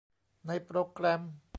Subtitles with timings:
[0.47, 1.21] ในโปรแกรม